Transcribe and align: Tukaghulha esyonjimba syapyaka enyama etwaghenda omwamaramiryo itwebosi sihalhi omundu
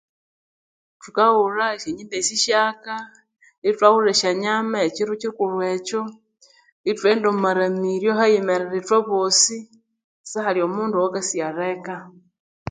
Tukaghulha 1.01 1.65
esyonjimba 1.75 2.17
syapyaka 2.27 2.95
enyama 4.29 4.77
etwaghenda 4.89 7.27
omwamaramiryo 7.31 8.11
itwebosi 8.79 9.57
sihalhi 10.29 10.59
omundu 10.67 10.97